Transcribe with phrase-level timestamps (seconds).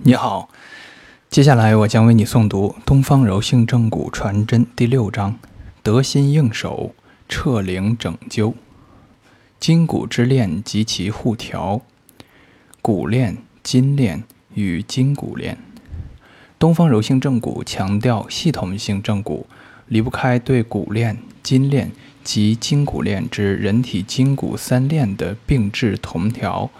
[0.00, 0.48] 你好，
[1.28, 5.36] 接下来我将为你诵读《东方柔性正骨传真》第六章：
[5.82, 6.94] 得心应手，
[7.28, 8.54] 彻灵拯救。
[9.58, 11.80] 筋骨之链及其互调，
[12.80, 14.22] 骨链、筋链
[14.54, 15.58] 与筋骨链。
[16.60, 19.48] 东方柔性正骨强调系统性正骨，
[19.88, 21.90] 离不开对骨链、筋链
[22.22, 26.70] 及筋骨链之人体筋骨三链的并置同调。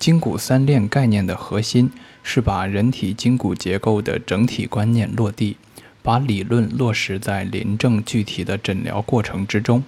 [0.00, 1.92] 筋骨三链概念的核心。
[2.28, 5.56] 是把人体筋骨结构的整体观念落地，
[6.02, 9.84] 把理论落实在临证具体的诊疗过程之中。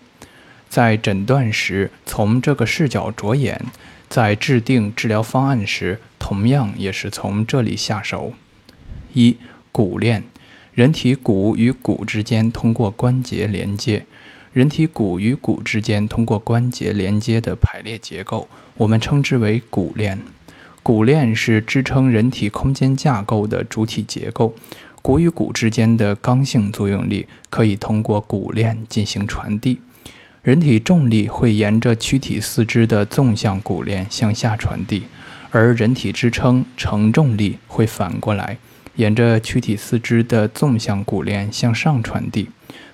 [0.68, 3.58] 在诊断时，从这个视角着眼；
[4.08, 8.32] 在制定治疗方案时，同样也是从这里下手。
[9.12, 9.36] 一、
[9.72, 10.22] 骨链，
[10.72, 14.06] 人体骨与骨之间通过关节连接，
[14.52, 20.20] 人体骨与骨之间通过关节连接的排列结构，我们称之为骨链。
[20.88, 24.54] 骨链是支撑人体空间架构的主体结构，
[25.02, 29.82] 骨与骨之间的刚性作用力可以通过骨链进行传递。
[30.40, 35.02] 人体重力会沿着躯体四肢的纵向骨链向下传递，
[35.50, 38.56] 而人体支撑承重力会反过来
[38.96, 42.48] 沿着躯体四肢的纵向骨链向上传递。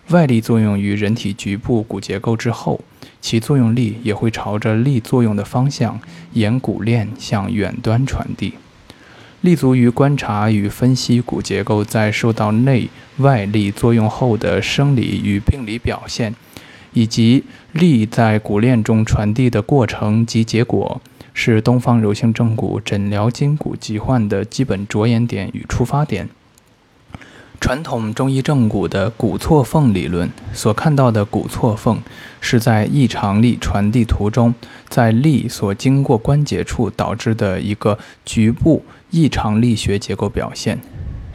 [0.08, 2.80] 外力作用于人体局部骨结构之后。
[3.25, 5.98] 其作用力也会朝着力作用的方向
[6.34, 8.53] 沿骨链向远端传递，
[9.41, 16.34] 立足于观察与分析骨结构在受到内外力作用后的生理与病理表现，
[16.92, 21.00] 以及力在骨链中传递的过程及结果，
[21.33, 26.28] 是东方柔性正骨诊疗筋骨疾患的基本着眼点与出发点。
[27.64, 31.98] 传统中医正骨的骨错缝理论所看到的骨错缝，
[32.38, 34.54] 是在异常力传递途中，
[34.90, 40.78] 在力所经过关节处导致的一个局部异常力学结构表现。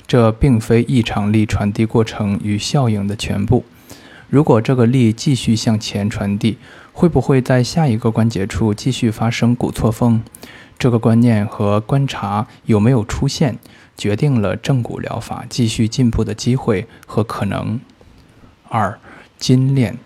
[0.06, 3.66] 这并非异常力传递过程与效应的全部。
[4.30, 6.60] 如果这个力继续向前传递，
[6.94, 10.22] 会不会在下一个关节处继续发生骨错缝？
[10.78, 13.58] 这个观念和观察有没有出现？
[14.00, 17.78] 决定了正骨疗法继续进步的机会和可能。
[18.70, 18.98] 二、
[19.38, 19.98] 筋链，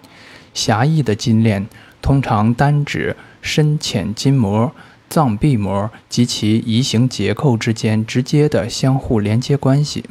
[0.51, 1.67] 狭义的筋链
[2.01, 4.73] 通常单指深浅筋膜、
[5.07, 10.05] 脏壁膜及其移行结构之间直接的相互连接关系。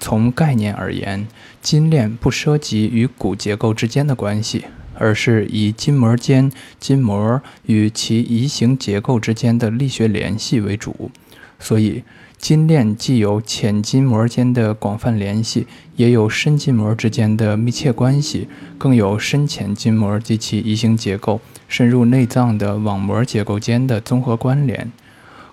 [0.00, 1.28] 从概念而言，
[1.60, 4.64] 筋链不涉及与骨结构之间的关系，
[4.98, 6.50] 而是以筋膜间
[6.80, 11.12] 筋膜与其移行结构之间的力学联系为主，
[11.60, 12.02] 所以。
[12.42, 15.64] 筋链既有浅筋膜间的广泛联系，
[15.94, 24.90] 也有深筋膜之间的密切关系，更有深浅筋膜及其移行结构深入内脏的网膜结构间的综合关联。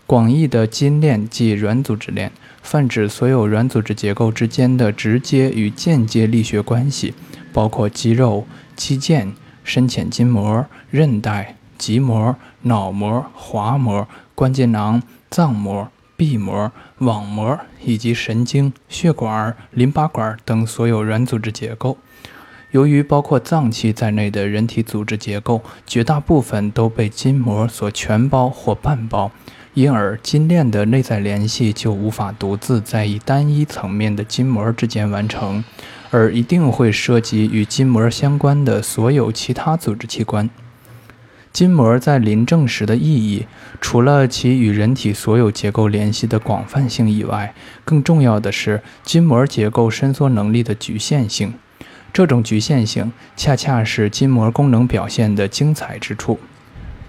[0.08, 2.32] 广义的筋链即软组织链，
[2.64, 7.14] 泛指所有软组织结构之间的直接与间接力学关系，
[7.54, 9.34] 包括肌肉、肌腱、
[9.64, 15.88] 深浅筋膜、韧带、棘膜、脑膜、滑膜、关节囊、脏膜。
[16.20, 21.98] 壁膜、网膜以及神经、血管、淋巴管等所有软组织结构，
[22.72, 29.32] 由于包括脏器在内的人体组织结构绝大部分都被筋膜所全包或半包，
[29.74, 35.64] 因而筋链的内在联系就无法独自在以单一层面的筋膜之间完成，
[36.12, 40.50] 而一定会涉及与筋膜相关的所有其他组织器官。
[41.52, 43.48] 筋膜在临证时的意义，
[43.82, 51.56] 除了其与人体所有结构联系的广泛性以外，更重要的是筋膜结构伸缩能力的局限性。
[52.14, 56.40] 这种局限性恰恰是筋膜功能表现的精彩之处。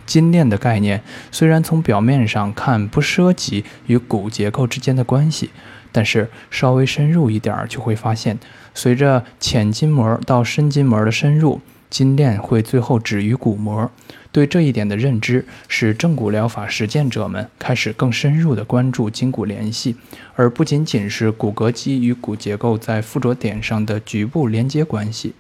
[0.07, 5.51] 筋链的概念虽然从表面上看不涉及与骨结构之间的关系，
[5.93, 8.39] 但是稍微深入一点就会发现，
[8.75, 11.61] 随着浅筋膜到深筋膜的深入。
[11.89, 13.91] 筋链会最后止于骨膜，
[14.33, 19.97] 对这一点的认知，使正骨疗法实践者们开始更深入地关注筋骨联系，
[20.37, 25.35] 而不仅仅是骨骼肌与骨结构在附着点上的局部连接关系。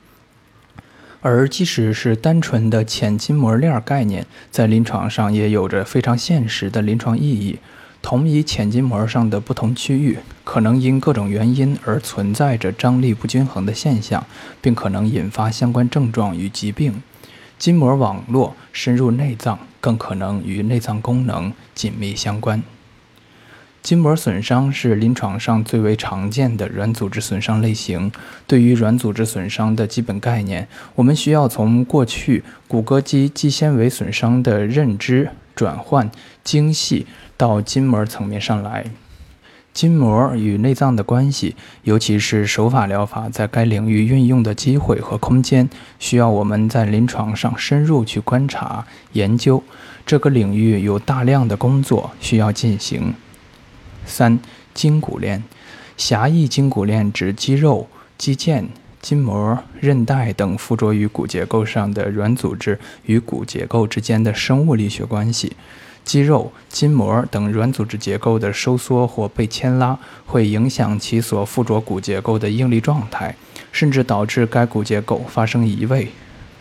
[1.22, 7.58] 而即使是单纯的浅筋膜链概念，在临床上也有着非常现实的临床意义。
[8.02, 14.26] 同一浅筋膜上的不同区域，可能因各种原因而存在着张力不均衡的现象，
[14.62, 17.02] 并可能引发相关症状与疾病。
[17.60, 22.62] 筋膜网络深入内脏，更可能与内脏功能紧密相关。
[23.82, 28.10] 筋膜损伤是临床上最为常见的软组织损伤类型。
[28.46, 36.10] 对于软组织损伤的基本概念，我们需要从过去骨骼肌肌纤维损伤的认知转换
[36.42, 37.06] 精细。
[37.36, 38.86] 到筋膜层面上来，
[39.72, 49.62] 筋膜与内脏的关系，尤其是手法疗法在该领域运用的机会和空间，需要我们在临床上深入去观察研究。
[50.04, 53.14] 这个领域有大量的工作需要进行。
[54.04, 54.40] 三、
[54.74, 55.44] 筋骨链，
[55.96, 57.88] 狭义筋骨链指肌肉、
[58.18, 58.64] 肌腱、
[59.00, 65.52] 筋膜、韧带等附着于骨结构上的软组织与骨结构之间的生物力学关系。
[66.10, 69.96] 肌肉、筋膜等软组织结构的收缩或被牵拉，
[70.26, 73.32] 会影响其所附着骨结构的应力状态，
[73.70, 76.08] 甚至导致该骨结构发生移位。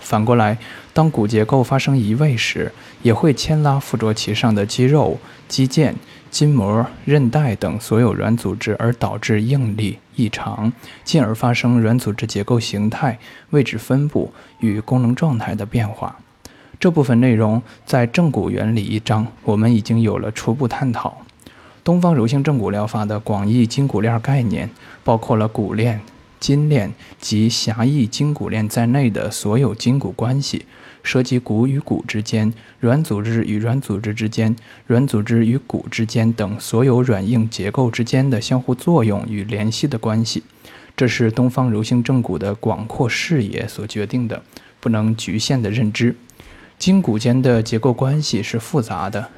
[0.01, 0.55] 反过来，
[0.93, 5.17] 当骨结构发生移位时，也会牵拉附着其上的肌肉、
[5.47, 5.95] 肌腱、
[6.29, 10.71] 筋膜、韧带等所有软组织，而导致应力异常，
[11.03, 13.17] 进而发生软组织结构形态、
[13.49, 16.19] 位置分布与功能状态的变化。
[16.79, 21.17] 这部分内容在正骨原理一章，我们已经有了初步探讨。
[21.83, 24.69] 东方柔性正骨疗法的广义筋骨链概念，
[25.03, 25.99] 包括了骨链、
[26.39, 30.65] 筋链及狭义筋骨链在内的所有筋骨关系，
[31.03, 34.55] 涉及骨与骨之间、软组织与软组织之间、
[34.87, 40.43] 软组织与骨之间等所有软硬结构之间的相互作用与联系的关系。
[40.95, 44.41] 这是东方柔性正骨的广阔视野所决定的，
[44.79, 46.15] 不能局限的认知。
[46.79, 49.29] 筋骨间的结构关系是复杂的，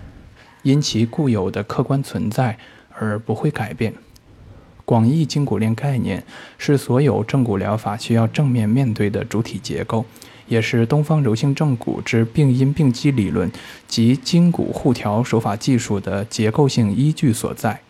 [0.62, 2.56] 因其固有的客观存在
[2.96, 3.92] 而不会改变。
[4.86, 6.24] 广义筋骨链概念
[6.60, 10.06] 是所有正骨疗法需要正面面对的主体结构，
[10.48, 13.52] 也是东方柔性正骨之病因病机理论
[13.88, 17.82] 及筋骨互调手法技术的结构性依据所在。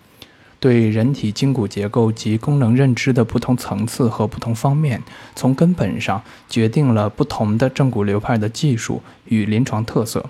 [0.62, 5.02] 对人体筋骨结构及功能认知的不同层次和不同方面，
[5.36, 10.24] 从根本上决定了不同的正骨流派的技术与临床特色。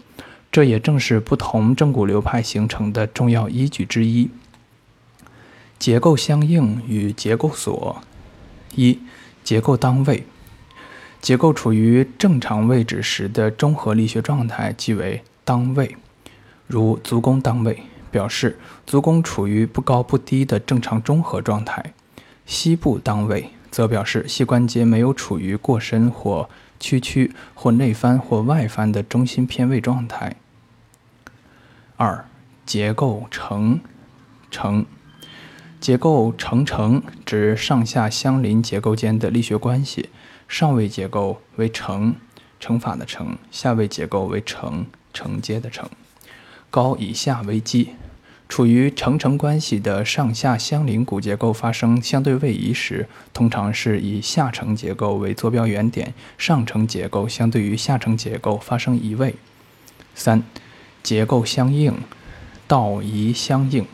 [0.50, 4.30] 这也正是不同正骨流派形成的重要依据之一。
[5.78, 8.01] 结构相应与结构锁：
[8.75, 9.00] 一、
[9.44, 10.24] 结构当位。
[11.19, 15.98] 结构处于正常位置时的综合力学状态即为当位，
[16.68, 17.84] 如足弓当位。
[18.12, 21.94] 表示足弓处于不高不低的正常中和状态，
[22.46, 26.50] 膝部当位则表示膝关节没有处于过深或
[26.80, 30.36] 屈曲或内翻或外翻的中心偏位状态。
[31.96, 32.25] 二、
[32.66, 33.80] 结构成
[34.50, 34.86] 成
[35.80, 40.10] 结构成成指上下相邻结构间的力学关系，
[40.48, 42.16] 上位结构为承
[42.60, 45.90] 乘法的承，下位结构为承承接的承。
[46.69, 47.96] 高以下为基，
[48.51, 59.36] 处于承承关系的上下相邻骨结构发生相对位移时，通常是以下层结构为坐标原点，上层结构相对于下层结构发生移位。
[60.13, 60.44] 三、
[61.01, 61.94] 结构相应，
[62.68, 63.86] 道移相应。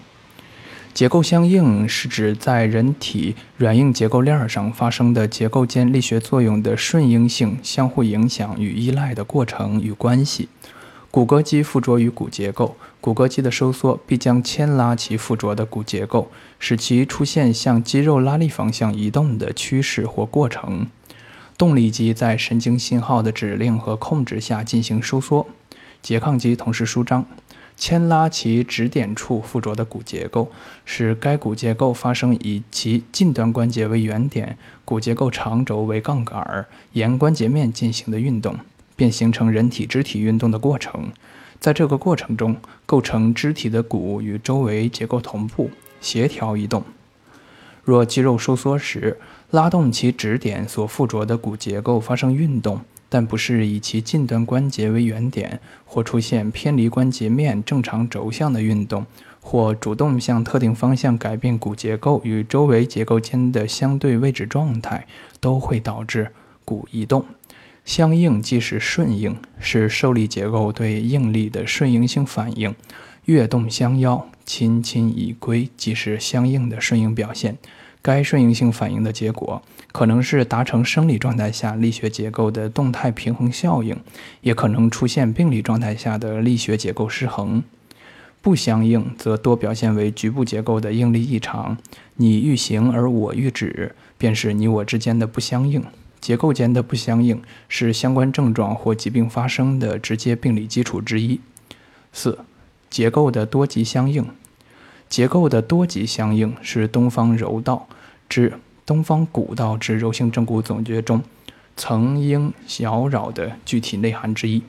[0.91, 10.49] 结构相应是指在人体软硬结构链上发生的结构间力学作用的顺应性、相互影响与依赖的过程与关系。
[11.17, 16.29] 骨骼肌附着于骨结构，骨骼肌的收缩必将牵拉其附着的骨结构，
[16.59, 20.85] 使其出现向肌肉拉力方向移动的趋势或过程。
[21.57, 25.47] 动力肌在神经信号的指令和控制下进行收缩，
[26.03, 27.25] 拮抗肌同时舒张，
[27.75, 30.51] 牵拉其指点处附着的骨结构，
[30.85, 34.55] 使该骨结构发生以其近端关节为原点、
[34.85, 38.59] 骨结构长轴为杠杆、沿关节面进行的运动。
[38.97, 41.13] 便形成人体肢体运动的过程，
[41.57, 46.83] 在这个过程中，构成肢体的骨与周围结构同步、协调移动。
[47.85, 49.17] 若肌肉收缩时，
[49.51, 59.05] 拉动其指点所附着的骨结构发生运动，但不是以其近端关节为原点，或出现偏离关节面正常轴向的运动，
[59.39, 65.07] 或主动向特定方向改变骨结构与周围结构间的相对位置状态，
[65.39, 66.33] 都会导致
[66.65, 67.23] 骨移动。
[67.87, 72.75] 相应即是顺应，是受力结构对应力的顺应性反应。
[73.23, 77.57] 跃动相邀，亲亲已归，即是相应的顺应表现。
[78.01, 79.61] 该顺应性反应的结果，
[79.93, 83.95] 可能是达成生理状态下力学结构的动态平衡效应，
[84.41, 87.63] 也可能出现病理状态下的力学结构失衡。
[88.41, 91.77] 不相应，则多表现为局部结构的应力异常。
[92.17, 95.81] 你欲行而我欲止，便是你我之间的不相应。
[96.19, 101.39] 结构间的不相应是相关症状或疾病发生的直接病理基础之一。
[102.11, 102.39] 四、
[102.89, 104.25] 结构的多级相应。
[105.09, 107.87] 结构的多级相应是东方柔道
[108.27, 111.21] 之东方古道之柔性正骨总结中
[111.77, 114.63] 曾应小扰的具体内涵之一。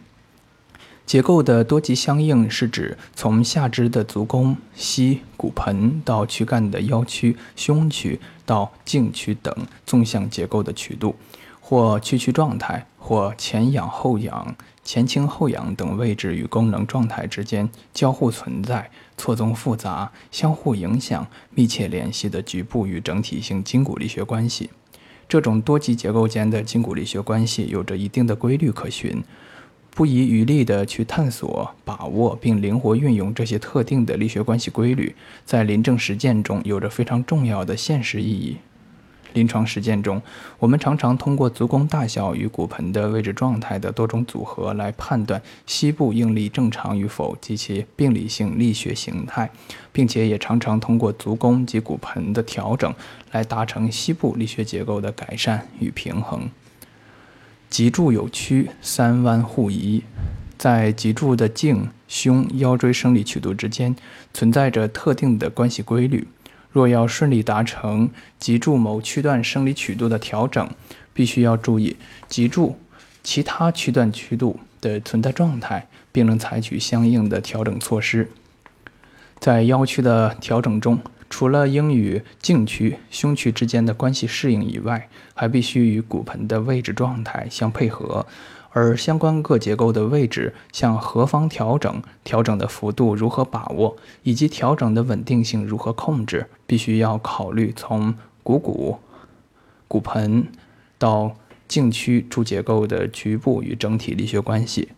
[1.06, 11.16] 结构的多级相应是指从下肢的足弓、膝、骨盆到躯干的腰区、胸区到颈区等纵向结构的曲度，
[11.68, 24.70] 或屈曲状态，或前仰后仰、前倾后仰等位置与功能状态之间交互存在、错综复杂、相互影响、密切联系的局部与整体性筋骨力学关系。
[25.28, 29.22] 这种多级结构间的筋骨力学关系有着一定的规律可循。
[29.90, 38.56] 不遗余力地去探索、把握并灵活运用这些特定的力学关系规律，在临证实践中有着非常重要的现实意义。
[39.32, 40.20] 临床实践中，
[40.58, 49.50] 我们常常通过足弓大小与骨盆的位置状态的多种组合来判断膝部应力正常与否及其病理性力学形态，
[49.92, 52.92] 并且也常常通过足弓及骨盆的调整
[53.32, 56.48] 来达成膝部力学结构的改善与平衡。
[57.68, 60.02] 脊柱有屈三弯互移，
[60.56, 63.94] 在脊柱的颈、胸、腰椎生理曲度之间
[64.32, 66.26] 存在着特定的关系规律。
[66.78, 68.08] 若要顺利达成
[68.38, 70.70] 脊柱某区段生理曲度的调整，
[71.12, 71.96] 必须要注意
[72.28, 72.78] 脊柱
[73.24, 78.30] 其他区段曲度的存在状态，并能采取相应的调整措施。
[79.40, 88.24] 在腰曲的调整中，除了应与颈区、胸区之间的关系适应以外，还必须与骨盆的位置状态相配合，
[88.70, 98.98] 而相关各结构的位置向何方调整、调整的幅度如何把握，以及调整的稳定性如何控制，必须要考虑从股骨、
[99.88, 100.46] 骨盆
[100.98, 101.34] 到
[101.66, 104.90] 颈区诸结构的局部与整体力学关系。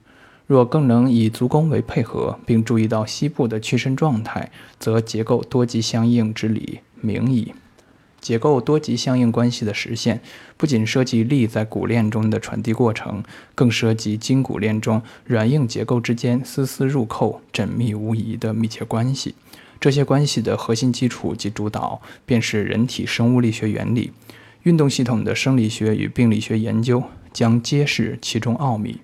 [0.46, 4.50] 若更能以足弓为配合，并注意到膝部的屈伸状态，
[4.80, 7.54] 则结构多极相应之理明矣。
[8.20, 10.20] 结构多级相应关系的实现，
[10.56, 13.24] 不仅涉及力在骨链中的传递过程，
[13.54, 19.34] 更涉及筋骨链中软硬结构之间丝丝入扣、缜密无遗的密切关系。
[19.80, 24.12] 这些关系的核心基础及主导，便是人体生物力学原理。
[24.64, 29.00] 运动系统的生理学与病理学研究将揭示其中奥秘。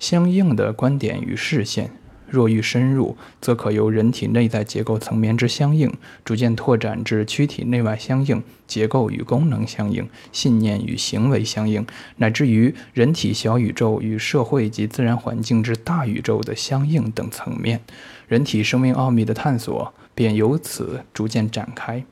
[0.00, 1.92] 相应的观点与视线，
[2.32, 5.92] 若欲深入，则可由人体内在结构层面之相应，
[6.24, 11.86] 逐渐拓展至躯体内外相应、结构与功能相应、信念与行为相应，
[12.16, 17.82] 乃至于人体小宇宙与社会及自然环境之大宇宙的相应等层面，
[18.26, 22.02] 人体生命奥秘的探索便由此逐渐展开。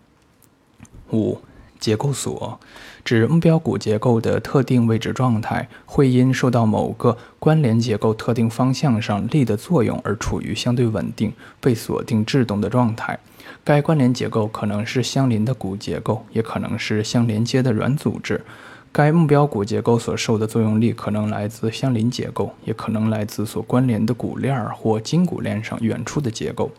[1.13, 1.41] 五。
[1.81, 2.61] 结构锁
[3.03, 13.19] 指目标骨结构的特定位置状态，会因受到某个关联结构特定方向上力的作用而处于相对稳定、被锁定制动的状态。
[13.65, 18.45] 该关联结构可能是相邻的骨结构，也可能是相连接的软组织。
[18.93, 26.71] 该目标骨结构所受的作用力可能来自相邻结构，也可能来自所关联的骨链或筋骨链上远处的结构。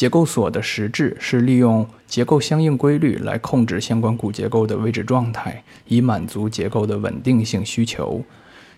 [0.00, 8.24] 结构锁的实质是利用结构相应规律来控制相关骨结构的位置状态，以满足结构的稳定性需求。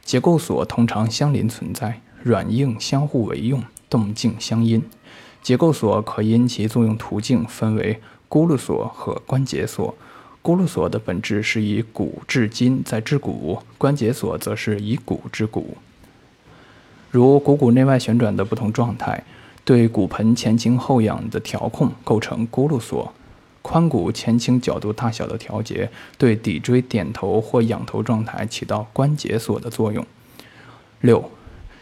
[0.04, 4.82] 结构锁通常相邻存在，软硬相互为用，动静相因。
[5.40, 9.94] 结构锁可因其作用途径分为轱辘锁和关节锁。
[10.42, 15.76] 轱辘锁的本质是以骨制筋，再制骨；关节锁则是以骨制骨。
[17.12, 19.22] 如股骨内外旋转的不同状态。
[19.64, 23.12] 对骨盆前倾后仰的调控构成轱辘锁，
[23.62, 25.88] 髋骨前倾角度大小的调节
[26.18, 30.04] 对骶椎点头或仰头状态起到关节锁的作用。
[31.00, 31.30] 六，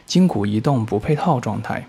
[0.05, 1.87] 筋骨移动不配套状态，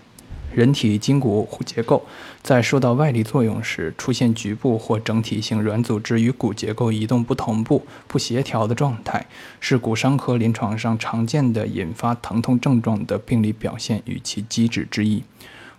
[0.54, 2.02] 人体筋骨结构
[2.42, 9.26] 在受到外力作用时出现局部或整体性软组织与骨结构移动不同步、不协调的状态，
[9.60, 15.22] 是骨伤科临床上常见的引发疼痛症状的病理表现与其机制之一。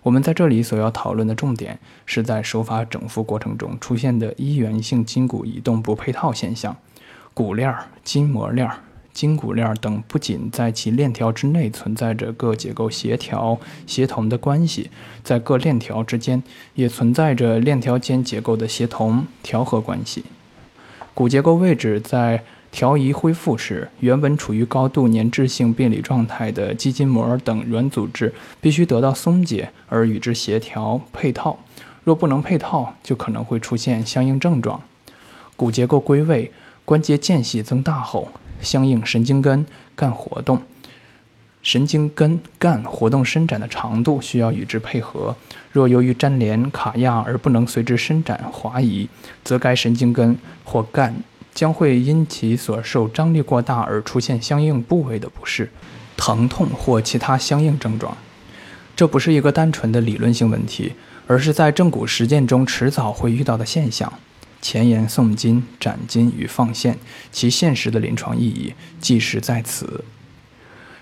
[0.04, 6.76] 我们在这里所要讨论的重点，是在手法整复过程中出现的一元性筋骨移动不配套现象。
[7.32, 8.70] 骨链、筋膜链、
[9.14, 14.90] 筋骨链等不仅在其链条之内存在着各结构协调协同的关系，
[15.22, 16.42] 在各链条之间
[16.74, 20.26] 也存在着链条间结构的协同调和关系。
[21.14, 22.44] 骨结构位置在。
[22.74, 31.56] 调移恢复时，原本处于高度粘滞性病理状态的肌筋膜等软组织必须得到松解，而与之协调配套。
[32.02, 34.82] 若不能配套，就可能会出现相应症状。
[35.54, 36.50] 骨结构归位，
[36.84, 38.26] 关节间隙增大后，
[38.60, 39.64] 相应神经根
[39.94, 40.60] 干活动，
[41.62, 45.36] 神经根干活动伸展的长度需要与之配合。
[45.70, 49.08] 若由于粘连卡压而不能随之伸展滑移，
[49.44, 51.14] 则该神经根或干。
[51.54, 55.70] 将会因其所受张力过大而出现相应部位的不适、
[56.16, 58.16] 疼痛或其他相应症状。
[58.96, 60.92] 这不是一个单纯的理论性问题，
[61.26, 64.12] 而是在正骨实践中迟早会遇到的现象。
[64.60, 66.98] 前沿诵经、斩筋与放线，
[67.30, 70.04] 其现实的临床意义即是在此。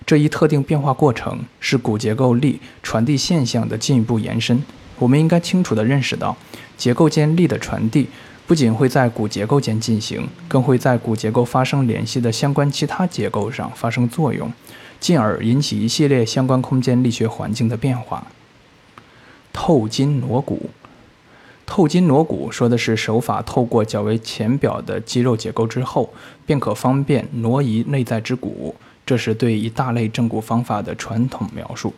[0.04, 4.60] 这一特定变化过程是骨结构力传递现象的进一步延伸。
[4.98, 6.36] 我们应该清楚地认识到，
[6.76, 8.08] 结构间力的传递
[8.46, 14.52] 不仅会在骨结构间进行，更会在骨结构发生联系的相关其他结构上发生作用，
[15.00, 18.26] 进而引起一系列相关空间力学环境的变化。
[19.52, 20.70] 透筋挪骨。
[21.74, 26.12] 透筋挪骨说的是手法透过较为浅表的肌肉结构之后，
[26.44, 28.74] 便可方便挪移内在之骨，
[29.06, 31.94] 这是对一大类正骨方法的传统描述。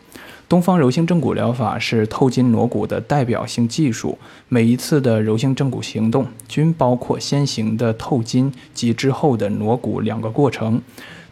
[0.47, 4.17] 东方柔性正骨疗法是透筋挪骨的代表性技术，
[4.47, 10.81] 每一次的柔性正骨行动均包括先行的透筋及之后的挪骨两个过程。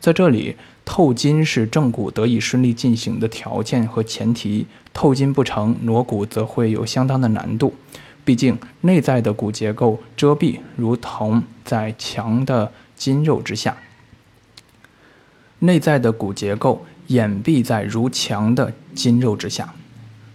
[0.02, 7.74] 在这里，透筋是正骨得以顺利进行的条件和前提，透筋不成，挪骨则会有相当的难度。
[8.26, 13.76] 毕竟，内在的骨结构遮蔽如同在强的筋肉之下，
[15.60, 19.74] 内在的骨结构掩蔽在如强的筋肉之下。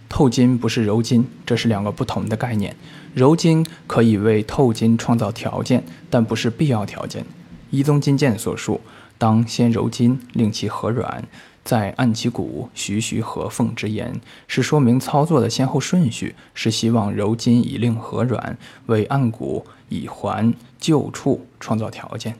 [0.07, 2.75] 透筋不是揉筋，这是两个不同的概念。
[3.13, 7.25] 揉筋可以为透筋创造条件，但不是必要条件。
[7.69, 8.81] 一宗金鉴所述，
[9.19, 11.23] 当先揉筋，令其和软。
[11.69, 18.57] 在按其骨，徐徐合缝之言，是说明操作的先后顺序，是希望揉筋以令和软，
[18.87, 22.33] 为按骨以还旧处创造条件。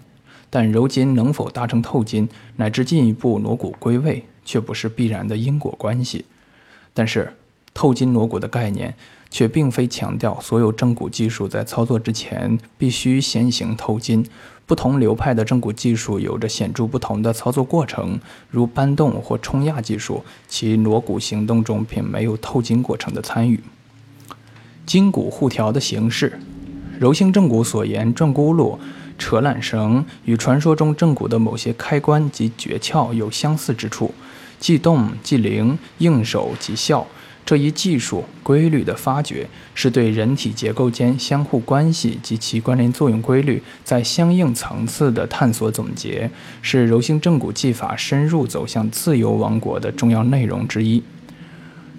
[0.50, 6.25] 但揉筋能否达成透筋，乃至进一步挪骨归位，却不是必然的因果关系。
[6.91, 7.36] 但是，
[7.75, 8.95] 透筋挪骨的概念。
[9.31, 14.25] 却并非强调所有正骨技术在操作之前必须先行透筋。
[14.69, 18.19] 不同流派的正骨技术有着显著不同的操作过程，
[18.51, 23.59] 如搬动或冲压技术，其挪骨行动中并没有透筋过程的参与。
[24.85, 26.39] 筋骨互调的形式，
[26.99, 28.77] 柔性正骨所言转轱辘、
[29.17, 34.13] 扯缆绳，与传说中正骨的某些开关及诀窍有相似之处，
[34.59, 37.07] 既动既灵，应手即效。
[37.50, 46.29] 这一技术规律的发掘，是对人体结构间相互关系及其关联作用规律在相应层次的探索总结，
[46.62, 51.01] 是柔性正骨技法深入走向自由王国的重要内容之一。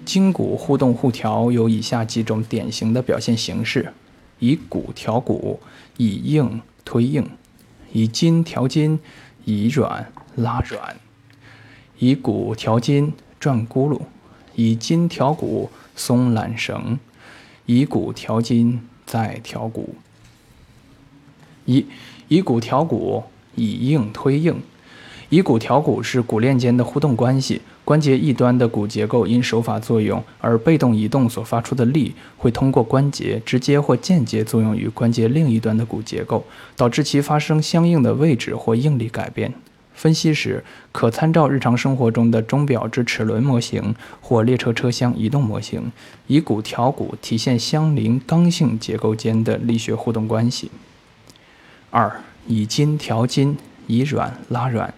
[0.05, 3.91] 筋骨互动互调有以下几种典型的表现形式：
[4.39, 5.59] 以骨调骨，
[5.97, 7.25] 以硬推硬；
[7.91, 8.97] 以筋调筋，
[9.43, 10.95] 以软拉软；
[11.99, 13.99] 以骨调筋，转轱辘。
[14.55, 16.97] 以筋调骨，松缆绳；
[17.65, 19.95] 以骨调筋，再调骨。
[21.65, 21.85] 一
[22.27, 23.23] 以骨调骨，
[23.55, 24.61] 以硬推硬。
[25.29, 36.43] 以骨调骨是骨链间的互动关系，关节一端的骨结构因手法作用而被动移动所发出的力，会通过关节直接或间接作用于关节另一端的骨结构，
[36.75, 39.53] 导致其发生相应的位置或应力改变。
[40.01, 45.91] 分析时，可参照日常生活中的钟表之齿轮模型或列车车厢移动模型，
[46.25, 50.71] 以骨调骨体现相邻刚性结构间的力学互动关系。
[51.91, 54.91] 二、以筋调筋，以软拉软。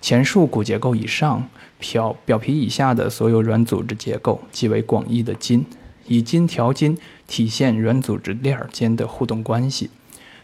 [0.00, 5.64] 前述骨结构以上、表表皮以下的所有软组织结构，即为广义的筋。
[6.08, 9.88] 以筋调筋，体现软组织链间的互动关系。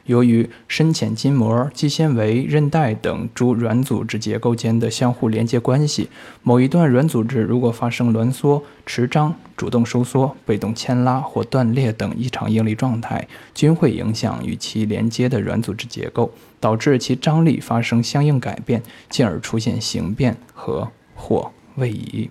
[0.08, 6.08] 由于深浅筋膜、肌纤维、韧带等诸软组织结构间的相互连接关系，
[6.42, 22.30] 某一段软组织如果发生挛缩、持张、主动收缩、被动牵拉或断裂等异常应力状态，均会影响与其连接的软组织结构，导致其张力发生相应改变，进而出现形变和或位移。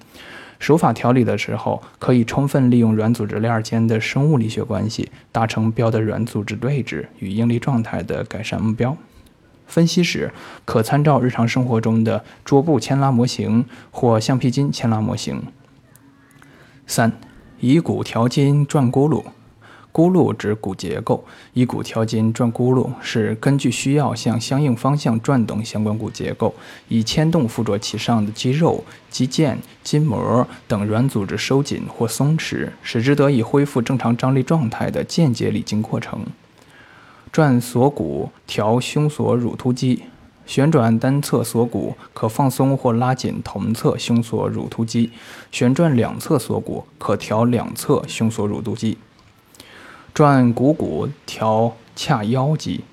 [0.59, 8.97] 手法调理的时候，可以充分利用软组织链间的生物力学关系，达成标的软组织位置与应力状态的改善目标。
[9.67, 10.31] 分析时，
[10.65, 15.43] 可参照日常生活中的桌布牵拉模型或橡皮筋牵拉模型。
[16.85, 17.11] 三，
[17.59, 19.23] 以骨调筋转轱辘。
[19.97, 26.53] 轱辘指骨结构，以骨调筋转轱辘是根据需要向相应方向转动相关骨结构，
[26.87, 36.19] 以牵动附着其上的肌肉、肌腱、筋膜等软组织收紧或松弛，使之得以恢复正常张力状态的间接理筋过程。
[37.31, 40.03] 转锁骨调胸锁乳突肌，
[40.45, 45.09] 旋转单侧锁骨可放松或拉紧同侧胸锁乳突肌，
[45.51, 48.99] 旋转两侧锁骨可调两侧胸锁乳突肌。
[50.17, 52.83] 转股骨调髂腰肌，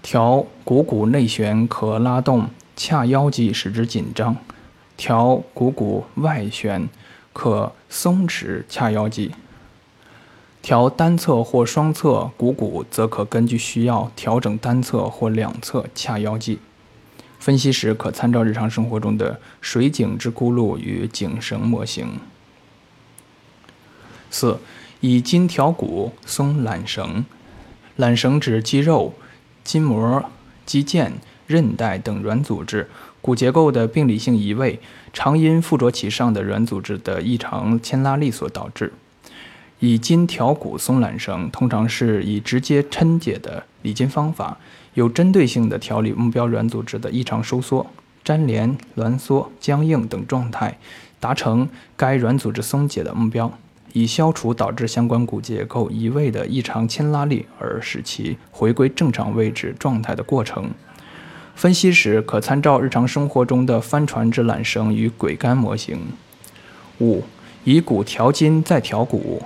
[0.00, 4.36] 调股骨内旋可拉动髂腰肌，使之紧张；
[4.96, 6.88] 调股骨外旋
[7.34, 9.32] 可松弛髂腰肌。
[10.62, 16.58] 调单侧或双侧股骨，则可根据需要调整单侧或两侧髂腰肌。
[17.38, 22.18] 分析时可参照日常生活中的水井之轱辘与井绳模型。
[24.30, 24.58] 四、
[25.02, 27.24] 以筋调骨，松缆绳。
[27.98, 29.12] 缆绳指肌肉、
[29.64, 30.24] 筋膜、
[30.64, 31.10] 肌腱、
[31.48, 32.88] 韧带等软组织
[33.20, 34.78] 骨结构的病理性移位，
[35.12, 38.92] 常因附着其上的软组织的异常牵拉力所导致。
[39.80, 44.56] 以筋调骨松缆绳，通常是以直接抻解的理筋方法，
[44.94, 47.84] 有针对性地调理目标软组织的异常收缩、
[48.22, 50.78] 粘连、挛缩、僵硬等状态，
[51.18, 53.52] 达成该软组织松解的目标，
[53.92, 60.70] 以消除导致相关骨结构移位的异常牵拉力，而使其回归正常位置状态的过程。
[61.54, 65.98] 分析时可参照日常生活中的帆船之缆绳与桅杆模型。
[67.00, 67.22] 五、
[67.64, 69.42] 以骨调筋再调骨。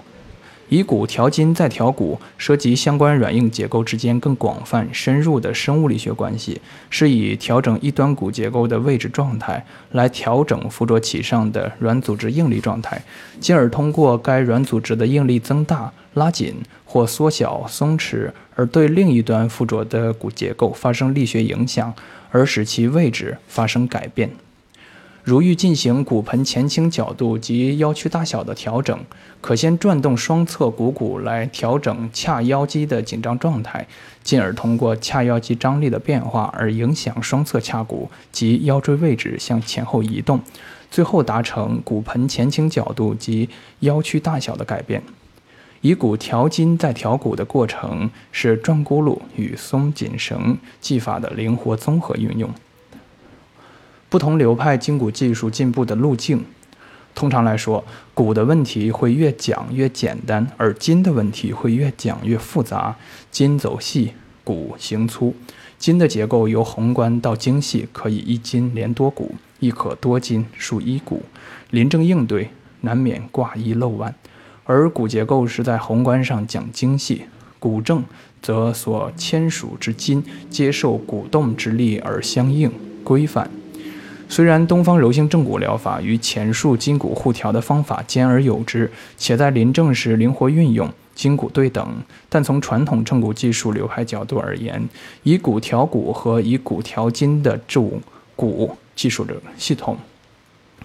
[0.68, 13.00] 以骨调筋再调骨，涉及相关软硬结构之间更广泛、深入的生物力学关系，是以调整一端骨结构的位置状态，来调整附着其上的软组织应力状态，
[13.40, 21.94] 进而通过该软组织的应力增大、拉紧或缩小、松弛，而对另一端附着的骨结构发生力学影响，
[22.30, 24.30] 而使其位置发生改变。
[25.26, 28.96] 如欲进行骨盆前倾角度及腰屈大小的调整，
[29.40, 33.84] 可先转动双侧股骨来调整髂腰肌的紧张状态，
[34.22, 40.40] 进而通过髂腰肌张力的变化而影响双侧髂骨及腰椎位置向前后移动，
[40.92, 43.48] 最后达成骨盆前倾角度及
[43.80, 45.02] 腰屈大小的改变。
[45.80, 52.48] 以骨调筋再调骨的过程是转轱辘与松紧绳技法的灵活综合运用。
[54.08, 56.44] 不同流派筋骨技术进步的路径，
[57.14, 62.96] 通常来说，骨的问题会越讲越简单，而筋的问题会越讲越复杂。
[63.30, 64.12] 筋走细，
[64.44, 65.34] 骨行粗。
[65.78, 71.22] 筋的结构由宏观到精细，可以一筋连多骨，亦可多筋数一骨。
[71.70, 72.50] 临症应对，
[72.82, 74.14] 难免挂一漏万。
[74.64, 77.22] 而骨结构是在宏观上讲精细，
[77.58, 78.04] 骨正
[78.40, 82.72] 则所牵属之筋接受骨动之力而相应
[83.04, 83.50] 规范。
[84.28, 91.88] 虽然东方柔性正骨疗法与前述筋骨互调的方法兼而有之，且在临症时灵活运用，筋骨对等，
[92.28, 94.88] 但从传统正骨技术流派角度而言，
[95.22, 98.02] 以骨调骨和以骨调筋的主
[98.34, 99.96] 骨技术的系统，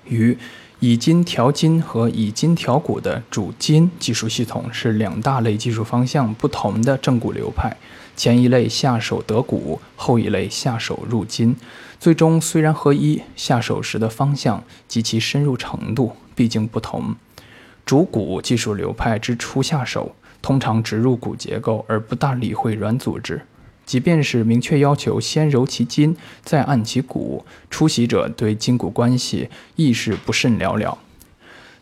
[0.07, 0.37] 与
[0.79, 7.75] 以筋调筋和以筋调骨的主筋技术系统是两大类技术方向不同的正骨流派。
[8.21, 11.55] 前一类下手得骨，后一类下手入筋。
[11.99, 17.15] 最终虽然合一，下手时的方向及其深入程度毕竟不同。
[17.83, 23.41] 主骨技术流派之初下手，通常直入骨结构而不大理会软组织。
[23.87, 30.95] 即便是明确要求先揉其筋，再按其骨，出席者对筋骨关系亦是不甚了了。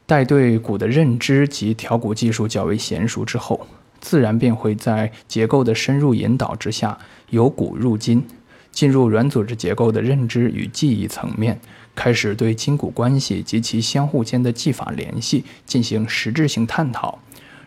[0.05, 3.67] 待对骨的认知及调骨技术较为娴熟之后，
[3.99, 6.97] 自然便会在结构的深入引导之下，
[7.29, 8.23] 由骨入筋。
[8.71, 11.59] 进入软组织结构的认知与记忆层面，
[11.95, 17.17] 开始对筋骨关系及其相互间的技法联系进行实质性探讨。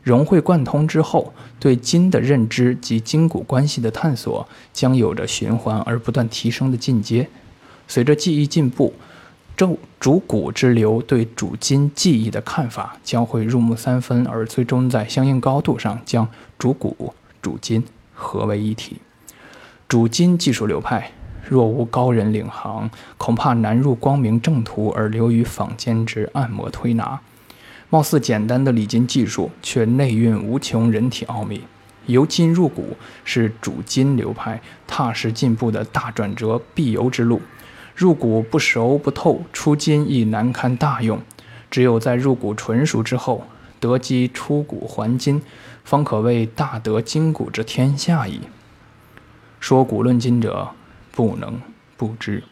[0.02, 7.28] 融会贯通之后，对筋的认知及筋骨关系的探索将有着循环而不断提升的进阶。
[7.88, 8.94] 随着记忆进步，
[9.56, 16.26] 正主骨之流对主筋记忆的看法将会入木三分，而最终在相应高度上将
[16.58, 17.84] 主骨、主筋
[18.14, 18.96] 合为一体。
[19.86, 21.12] 主筋技术流派
[21.48, 27.20] 若无高人领航，恐怕难入光明正途，而流于坊间之按摩推拿。
[27.90, 31.62] 貌似简单的理筋技术，却内蕴无穷人体奥秘。
[32.06, 37.40] 由筋入骨是主筋流派踏实进步的大转折必由之路。
[38.02, 41.22] 入骨不熟不透，出筋亦难堪大用。
[41.70, 43.46] 只有在入骨纯熟之后，
[43.78, 45.40] 得机出骨还筋，
[45.84, 48.40] 方可谓大得筋骨之天下矣。
[49.60, 50.70] 说骨论筋者，
[51.12, 51.60] 不能
[51.96, 52.42] 不知。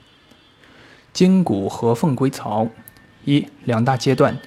[1.12, 2.68] 筋骨合缝归槽，
[3.24, 4.38] 一两大阶段。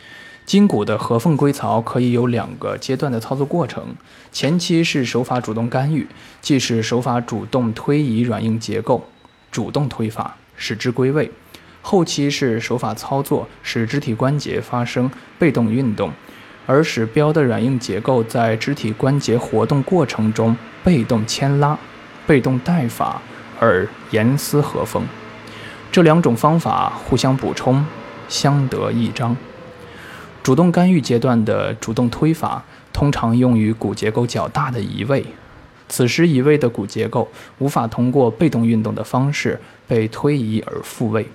[0.46, 3.98] 筋骨的合缝归槽可以有两个阶段的操作过程：
[4.32, 6.08] 前期是手法主动干预，
[6.42, 9.04] 即是手法主动推移软硬结构，
[9.52, 11.30] 主动推法使之归位；
[11.82, 16.10] 后期是手法操作，使肢体关节发生被动运动，
[16.65, 21.78] 而使标的软硬结构在肢体关节活动过程中被动牵拉。
[22.26, 23.21] 被动带法
[23.60, 25.04] 而严丝合缝，
[25.91, 27.86] 这两种方法互相补充，
[28.30, 29.36] 相得益彰。
[30.41, 35.26] 主动干预阶段的主动推法，通常用于骨结构较大的移位。
[35.93, 37.27] 此时移位的骨结构
[37.60, 41.27] 无法通过被动运动的方式被推移而复位，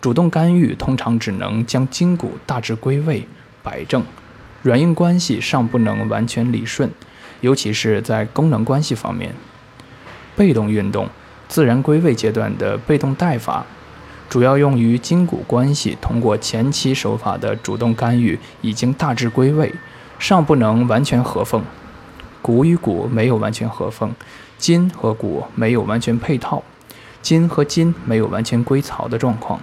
[0.00, 3.26] 主动干预通常只能将筋骨大致归位
[3.64, 4.04] 摆正，
[4.62, 6.88] 软硬关系尚不能完全理顺，
[7.40, 9.34] 尤其是在功能关系方面。
[10.36, 11.08] 被动运动
[11.48, 13.66] 自然归位阶段的被动带法，
[14.30, 19.74] 主要用于筋骨关系通过前期手法的主动干预已经大致归位，
[20.20, 21.60] 尚不能完全合缝。
[22.46, 24.14] 骨与骨没有完全合缝，
[24.56, 26.62] 筋和骨没有完全配套，
[27.20, 29.60] 筋和筋没有完全归槽的状况。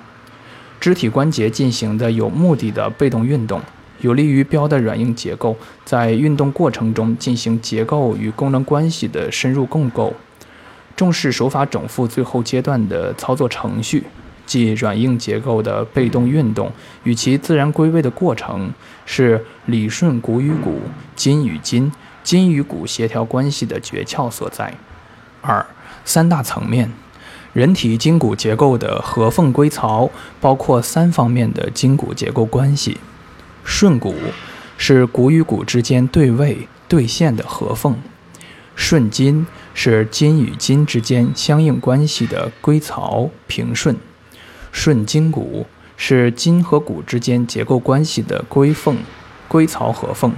[0.82, 3.62] 肢体关节进行的有目的的被动运动，
[4.02, 10.14] 有利于标的软硬结构在运动过程中进行结构与功能关系的深入共构。
[10.98, 14.04] 重视手法整复最后阶段的操作程序，
[14.46, 16.72] 即软硬结构的被动运动
[17.04, 18.72] 与其自然归位的过程，
[19.06, 20.82] 是理顺骨与骨、
[21.16, 21.92] 筋与筋。
[22.24, 24.74] 筋与骨协调关系的诀窍所在。
[25.42, 25.66] 二、
[26.06, 26.90] 三大层面，
[27.52, 32.98] 人体筋骨结构的合缝归槽包括三方面的筋骨结构关系：
[33.66, 34.16] 顺骨
[34.78, 37.96] 是骨与骨之间对位对线的合缝；
[38.74, 43.98] 顺筋是筋与筋之间相应关系的归槽平顺；
[44.74, 48.98] 顺筋骨是筋和骨之间结构关系的归缝
[49.48, 50.34] 归槽合缝。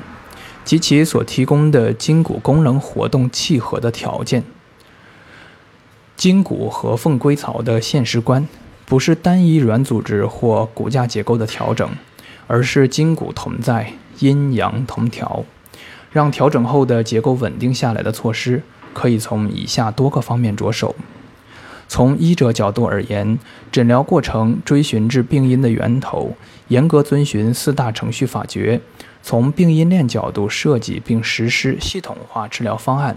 [0.64, 4.44] 及其所提供的筋骨功能活动契合的条件。
[6.18, 8.48] 筋骨合缝归槽的现实观，
[8.88, 11.88] 不是单一软组织或骨架结构的调整，
[12.48, 15.46] 而是筋骨同在、阴阳同调。
[16.12, 20.96] 让调整后的结构稳定下来的措施，可以从以下多个方面着手。
[21.88, 23.38] 从医者角度而言，
[23.72, 26.36] 诊疗过程追寻至病因的源头，
[26.68, 28.82] 严格遵循四大程序法诀。
[29.22, 33.16] 从病因链角度设计并实施系统化治疗方案；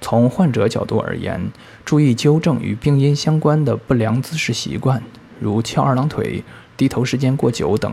[0.00, 1.50] 从患者角度而言，
[1.84, 5.02] 注意纠正与病因相关的不良姿势习惯，
[5.38, 6.42] 如翘二郎腿、
[6.76, 7.92] 低头时间过久等；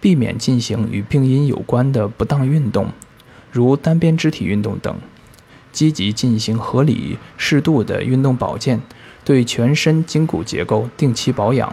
[0.00, 2.90] 避免进行与病因有关的不当运动，
[3.50, 4.96] 如单边肢体运动等；
[5.72, 8.82] 积极进行合理适度的运动保健，
[9.26, 11.70] 对全身筋骨结构定期保养。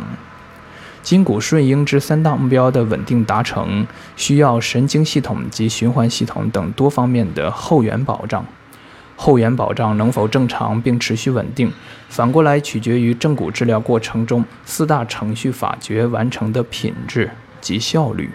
[1.04, 3.86] 筋骨顺应之三大目标的稳定达成，
[4.16, 8.44] 需要神经系统及循环系统等多方面的后援保障。
[9.16, 11.72] 后援保障能否正常并持续稳定，
[12.10, 17.30] 反过来取决于正骨治疗过程中四大程序法诀完成的品质
[17.62, 18.32] 及效率。